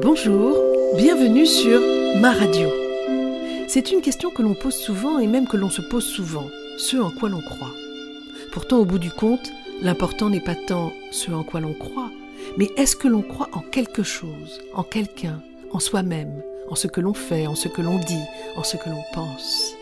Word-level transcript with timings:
Bonjour, 0.00 0.56
bienvenue 0.96 1.44
sur 1.44 1.80
ma 2.20 2.30
radio. 2.30 2.68
C'est 3.66 3.90
une 3.90 4.00
question 4.00 4.30
que 4.30 4.42
l'on 4.42 4.54
pose 4.54 4.76
souvent 4.76 5.18
et 5.18 5.26
même 5.26 5.48
que 5.48 5.56
l'on 5.56 5.70
se 5.70 5.82
pose 5.82 6.04
souvent, 6.04 6.46
ce 6.78 6.96
en 6.96 7.10
quoi 7.10 7.28
l'on 7.28 7.40
croit. 7.40 7.72
Pourtant, 8.52 8.78
au 8.78 8.84
bout 8.84 9.00
du 9.00 9.10
compte, 9.10 9.50
l'important 9.82 10.30
n'est 10.30 10.40
pas 10.40 10.54
tant 10.54 10.92
ce 11.10 11.32
en 11.32 11.42
quoi 11.42 11.58
l'on 11.58 11.74
croit, 11.74 12.10
mais 12.56 12.70
est-ce 12.76 12.94
que 12.94 13.08
l'on 13.08 13.22
croit 13.22 13.48
en 13.52 13.60
quelque 13.60 14.04
chose, 14.04 14.60
en 14.72 14.84
quelqu'un, 14.84 15.42
en 15.72 15.80
soi-même, 15.80 16.42
en 16.70 16.76
ce 16.76 16.86
que 16.86 17.00
l'on 17.00 17.14
fait, 17.14 17.48
en 17.48 17.56
ce 17.56 17.66
que 17.66 17.82
l'on 17.82 17.98
dit, 17.98 18.24
en 18.56 18.62
ce 18.62 18.76
que 18.76 18.88
l'on 18.88 19.02
pense? 19.12 19.74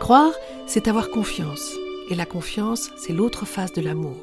Croire, 0.00 0.32
c'est 0.66 0.88
avoir 0.88 1.10
confiance, 1.10 1.72
et 2.10 2.14
la 2.14 2.26
confiance, 2.26 2.90
c'est 2.96 3.12
l'autre 3.12 3.44
face 3.44 3.72
de 3.74 3.82
l'amour. 3.82 4.16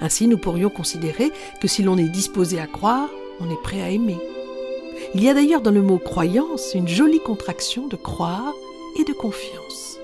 Ainsi, 0.00 0.26
nous 0.26 0.38
pourrions 0.38 0.70
considérer 0.70 1.30
que 1.60 1.68
si 1.68 1.82
l'on 1.82 1.96
est 1.96 2.08
disposé 2.08 2.60
à 2.60 2.66
croire, 2.66 3.08
on 3.40 3.50
est 3.50 3.62
prêt 3.62 3.80
à 3.80 3.88
aimer. 3.88 4.18
Il 5.14 5.22
y 5.22 5.28
a 5.28 5.34
d'ailleurs 5.34 5.60
dans 5.60 5.70
le 5.70 5.82
mot 5.82 5.98
croyance 5.98 6.72
une 6.74 6.88
jolie 6.88 7.20
contraction 7.20 7.86
de 7.86 7.96
croire 7.96 8.54
et 8.98 9.04
de 9.04 9.12
confiance. 9.12 9.98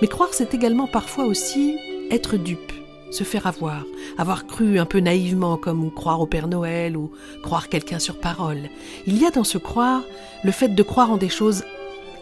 Mais 0.00 0.06
croire, 0.06 0.30
c'est 0.32 0.54
également 0.54 0.86
parfois 0.86 1.24
aussi 1.24 1.76
être 2.08 2.36
dupe, 2.36 2.72
se 3.10 3.24
faire 3.24 3.48
avoir, 3.48 3.84
avoir 4.18 4.46
cru 4.46 4.78
un 4.78 4.84
peu 4.86 5.00
naïvement 5.00 5.56
comme 5.56 5.90
croire 5.90 6.20
au 6.20 6.26
Père 6.26 6.46
Noël 6.46 6.96
ou 6.96 7.10
croire 7.42 7.68
quelqu'un 7.68 7.98
sur 7.98 8.20
parole. 8.20 8.70
Il 9.08 9.20
y 9.20 9.26
a 9.26 9.32
dans 9.32 9.44
ce 9.44 9.58
croire 9.58 10.02
le 10.44 10.52
fait 10.52 10.68
de 10.68 10.82
croire 10.84 11.10
en 11.10 11.16
des 11.16 11.28
choses 11.28 11.64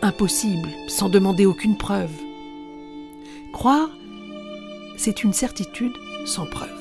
impossibles, 0.01 0.71
sans 0.89 1.11
demander 1.11 1.45
aucune 1.45 1.77
preuve. 1.77 2.13
Croire, 3.53 3.91
c'est 4.97 5.23
une 5.23 5.35
certitude 5.35 5.93
sans 6.25 6.47
preuve. 6.47 6.80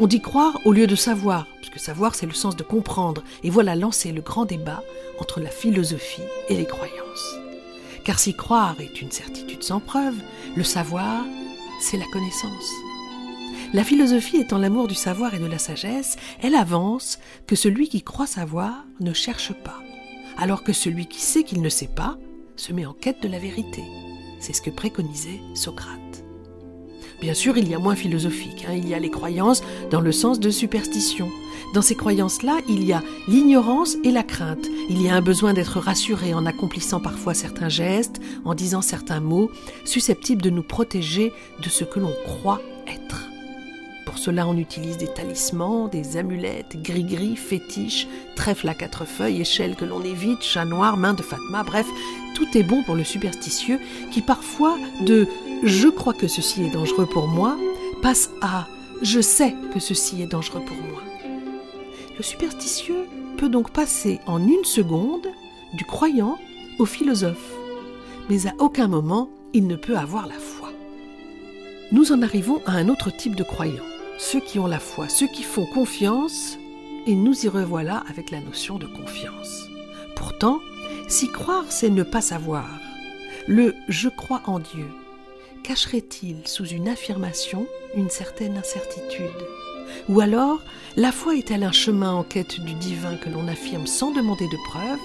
On 0.00 0.06
dit 0.06 0.20
croire 0.20 0.60
au 0.64 0.72
lieu 0.72 0.86
de 0.86 0.94
savoir, 0.94 1.46
puisque 1.56 1.80
savoir 1.80 2.14
c'est 2.14 2.26
le 2.26 2.32
sens 2.32 2.54
de 2.54 2.62
comprendre, 2.62 3.24
et 3.42 3.50
voilà 3.50 3.74
lancé 3.74 4.12
le 4.12 4.20
grand 4.20 4.44
débat 4.44 4.82
entre 5.18 5.40
la 5.40 5.50
philosophie 5.50 6.22
et 6.48 6.54
les 6.54 6.66
croyances. 6.66 7.36
Car 8.04 8.20
si 8.20 8.32
croire 8.34 8.76
est 8.80 9.02
une 9.02 9.10
certitude 9.10 9.64
sans 9.64 9.80
preuve, 9.80 10.14
le 10.56 10.62
savoir, 10.62 11.24
c'est 11.80 11.96
la 11.96 12.06
connaissance. 12.12 12.72
La 13.74 13.82
philosophie 13.82 14.36
étant 14.36 14.58
l'amour 14.58 14.86
du 14.86 14.94
savoir 14.94 15.34
et 15.34 15.40
de 15.40 15.46
la 15.46 15.58
sagesse, 15.58 16.16
elle 16.42 16.54
avance 16.54 17.18
que 17.48 17.56
celui 17.56 17.88
qui 17.88 18.02
croit 18.02 18.28
savoir 18.28 18.84
ne 19.00 19.12
cherche 19.12 19.52
pas, 19.52 19.82
alors 20.38 20.62
que 20.62 20.72
celui 20.72 21.06
qui 21.06 21.20
sait 21.20 21.42
qu'il 21.42 21.60
ne 21.60 21.68
sait 21.68 21.90
pas 21.94 22.16
se 22.54 22.72
met 22.72 22.86
en 22.86 22.94
quête 22.94 23.22
de 23.22 23.28
la 23.28 23.40
vérité. 23.40 23.82
C'est 24.38 24.52
ce 24.52 24.62
que 24.62 24.70
préconisait 24.70 25.40
Socrate. 25.54 26.07
Bien 27.20 27.34
sûr, 27.34 27.58
il 27.58 27.68
y 27.68 27.74
a 27.74 27.78
moins 27.78 27.96
philosophique. 27.96 28.64
Hein. 28.68 28.74
Il 28.76 28.88
y 28.88 28.94
a 28.94 28.98
les 28.98 29.10
croyances 29.10 29.62
dans 29.90 30.00
le 30.00 30.12
sens 30.12 30.38
de 30.38 30.50
superstition. 30.50 31.28
Dans 31.74 31.82
ces 31.82 31.96
croyances-là, 31.96 32.58
il 32.68 32.84
y 32.84 32.92
a 32.92 33.02
l'ignorance 33.26 33.96
et 34.04 34.10
la 34.10 34.22
crainte. 34.22 34.66
Il 34.88 35.02
y 35.02 35.08
a 35.08 35.14
un 35.14 35.20
besoin 35.20 35.52
d'être 35.52 35.80
rassuré 35.80 36.32
en 36.32 36.46
accomplissant 36.46 37.00
parfois 37.00 37.34
certains 37.34 37.68
gestes, 37.68 38.20
en 38.44 38.54
disant 38.54 38.82
certains 38.82 39.20
mots, 39.20 39.50
susceptibles 39.84 40.42
de 40.42 40.50
nous 40.50 40.62
protéger 40.62 41.32
de 41.62 41.68
ce 41.68 41.84
que 41.84 41.98
l'on 41.98 42.14
croit. 42.24 42.62
Pour 44.18 44.24
cela, 44.24 44.48
on 44.48 44.56
utilise 44.56 44.96
des 44.96 45.06
talismans, 45.06 45.86
des 45.86 46.16
amulettes, 46.16 46.76
gris-gris, 46.82 47.36
fétiches, 47.36 48.08
trèfles 48.34 48.68
à 48.68 48.74
quatre 48.74 49.04
feuilles, 49.04 49.42
échelles 49.42 49.76
que 49.76 49.84
l'on 49.84 50.02
évite, 50.02 50.42
chat 50.42 50.64
noir, 50.64 50.96
main 50.96 51.14
de 51.14 51.22
Fatma, 51.22 51.62
bref, 51.62 51.86
tout 52.34 52.48
est 52.58 52.64
bon 52.64 52.82
pour 52.82 52.96
le 52.96 53.04
superstitieux 53.04 53.78
qui 54.10 54.20
parfois 54.20 54.76
de 55.02 55.28
je 55.62 55.86
crois 55.86 56.14
que 56.14 56.26
ceci 56.26 56.64
est 56.64 56.70
dangereux 56.70 57.06
pour 57.06 57.28
moi 57.28 57.56
passe 58.02 58.30
à 58.42 58.66
je 59.02 59.20
sais 59.20 59.54
que 59.72 59.78
ceci 59.78 60.20
est 60.20 60.26
dangereux 60.26 60.64
pour 60.66 60.76
moi. 60.76 61.00
Le 62.16 62.24
superstitieux 62.24 63.06
peut 63.36 63.48
donc 63.48 63.70
passer 63.70 64.18
en 64.26 64.44
une 64.44 64.64
seconde 64.64 65.28
du 65.74 65.84
croyant 65.84 66.36
au 66.80 66.86
philosophe, 66.86 67.52
mais 68.28 68.48
à 68.48 68.54
aucun 68.58 68.88
moment 68.88 69.30
il 69.54 69.68
ne 69.68 69.76
peut 69.76 69.96
avoir 69.96 70.26
la 70.26 70.40
foi. 70.40 70.70
Nous 71.92 72.10
en 72.10 72.20
arrivons 72.20 72.60
à 72.66 72.72
un 72.72 72.88
autre 72.88 73.10
type 73.16 73.36
de 73.36 73.44
croyants, 73.44 73.84
ceux 74.18 74.40
qui 74.40 74.58
ont 74.58 74.66
la 74.66 74.80
foi, 74.80 75.08
ceux 75.08 75.28
qui 75.28 75.42
font 75.42 75.64
confiance, 75.64 76.58
et 77.06 77.14
nous 77.14 77.46
y 77.46 77.48
revoilà 77.48 78.04
avec 78.10 78.30
la 78.30 78.40
notion 78.40 78.78
de 78.78 78.86
confiance. 78.86 79.68
Pourtant, 80.14 80.58
si 81.08 81.28
croire 81.28 81.64
c'est 81.70 81.88
ne 81.88 82.02
pas 82.02 82.20
savoir, 82.20 82.68
le 83.46 83.74
je 83.88 84.10
crois 84.10 84.42
en 84.46 84.58
Dieu 84.58 84.86
cacherait-il 85.62 86.46
sous 86.46 86.66
une 86.66 86.88
affirmation 86.88 87.66
une 87.94 88.10
certaine 88.10 88.56
incertitude? 88.56 89.28
Ou 90.08 90.20
alors, 90.20 90.60
la 90.96 91.12
foi 91.12 91.36
est-elle 91.36 91.62
un 91.62 91.72
chemin 91.72 92.12
en 92.12 92.24
quête 92.24 92.60
du 92.60 92.74
divin 92.74 93.16
que 93.16 93.28
l'on 93.28 93.48
affirme 93.48 93.86
sans 93.86 94.10
demander 94.10 94.46
de 94.48 94.56
preuves, 94.68 94.98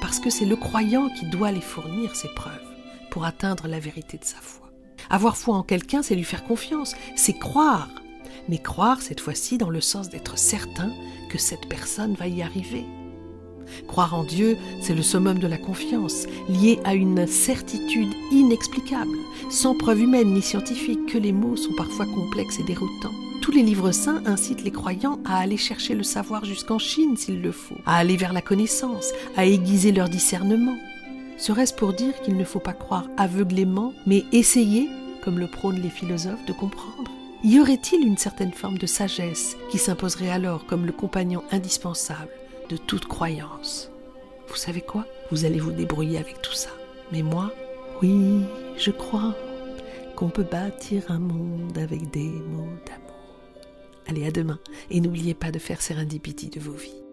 parce 0.00 0.20
que 0.20 0.30
c'est 0.30 0.46
le 0.46 0.56
croyant 0.56 1.08
qui 1.10 1.26
doit 1.26 1.52
les 1.52 1.60
fournir, 1.60 2.16
ces 2.16 2.28
preuves, 2.28 2.52
pour 3.10 3.24
atteindre 3.24 3.66
la 3.66 3.80
vérité 3.80 4.18
de 4.18 4.24
sa 4.24 4.38
foi? 4.38 4.70
Avoir 5.08 5.36
foi 5.36 5.54
en 5.54 5.62
quelqu'un, 5.62 6.02
c'est 6.02 6.14
lui 6.14 6.24
faire 6.24 6.44
confiance, 6.44 6.94
c'est 7.16 7.38
croire, 7.38 7.88
mais 8.48 8.58
croire 8.58 9.02
cette 9.02 9.20
fois-ci 9.20 9.58
dans 9.58 9.70
le 9.70 9.80
sens 9.80 10.08
d'être 10.08 10.38
certain 10.38 10.90
que 11.30 11.38
cette 11.38 11.68
personne 11.68 12.14
va 12.14 12.28
y 12.28 12.42
arriver. 12.42 12.84
Croire 13.86 14.14
en 14.14 14.24
Dieu, 14.24 14.56
c'est 14.80 14.94
le 14.94 15.02
summum 15.02 15.38
de 15.38 15.46
la 15.46 15.58
confiance, 15.58 16.26
lié 16.48 16.80
à 16.84 16.94
une 16.94 17.26
certitude 17.26 18.12
inexplicable, 18.32 19.16
sans 19.50 19.76
preuve 19.76 20.00
humaine 20.00 20.34
ni 20.34 20.42
scientifique, 20.42 21.06
que 21.06 21.18
les 21.18 21.32
mots 21.32 21.56
sont 21.56 21.74
parfois 21.76 22.06
complexes 22.06 22.58
et 22.58 22.64
déroutants. 22.64 23.14
Tous 23.42 23.52
les 23.52 23.62
livres 23.62 23.92
saints 23.92 24.22
incitent 24.26 24.64
les 24.64 24.70
croyants 24.70 25.18
à 25.24 25.38
aller 25.38 25.56
chercher 25.56 25.94
le 25.94 26.02
savoir 26.02 26.44
jusqu'en 26.44 26.78
Chine 26.78 27.16
s'il 27.16 27.40
le 27.40 27.52
faut, 27.52 27.78
à 27.86 27.96
aller 27.96 28.16
vers 28.16 28.32
la 28.32 28.42
connaissance, 28.42 29.12
à 29.36 29.46
aiguiser 29.46 29.92
leur 29.92 30.08
discernement. 30.08 30.76
Serait-ce 31.38 31.74
pour 31.74 31.94
dire 31.94 32.20
qu'il 32.20 32.36
ne 32.36 32.44
faut 32.44 32.60
pas 32.60 32.74
croire 32.74 33.08
aveuglément, 33.16 33.94
mais 34.06 34.24
essayer, 34.32 34.88
comme 35.24 35.38
le 35.38 35.46
prônent 35.46 35.80
les 35.80 35.90
philosophes, 35.90 36.44
de 36.46 36.52
comprendre? 36.52 37.10
Y 37.42 37.58
aurait-il 37.58 38.06
une 38.06 38.18
certaine 38.18 38.52
forme 38.52 38.76
de 38.76 38.86
sagesse 38.86 39.56
qui 39.70 39.78
s'imposerait 39.78 40.28
alors 40.28 40.66
comme 40.66 40.84
le 40.84 40.92
compagnon 40.92 41.42
indispensable 41.50 42.30
de 42.68 42.76
toute 42.76 43.06
croyance? 43.06 43.90
Vous 44.48 44.56
savez 44.56 44.82
quoi? 44.82 45.06
Vous 45.30 45.46
allez 45.46 45.58
vous 45.58 45.70
débrouiller 45.70 46.18
avec 46.18 46.42
tout 46.42 46.52
ça. 46.52 46.68
Mais 47.12 47.22
moi, 47.22 47.50
oui, 48.02 48.42
je 48.76 48.90
crois 48.90 49.34
qu'on 50.16 50.28
peut 50.28 50.44
bâtir 50.44 51.10
un 51.10 51.18
monde 51.18 51.78
avec 51.78 52.10
des 52.10 52.28
mots 52.28 52.76
d'amour. 52.86 53.40
Allez, 54.06 54.26
à 54.26 54.30
demain. 54.30 54.58
Et 54.90 55.00
n'oubliez 55.00 55.34
pas 55.34 55.50
de 55.50 55.58
faire 55.58 55.80
Serendipity 55.80 56.50
de 56.50 56.60
vos 56.60 56.72
vies. 56.72 57.09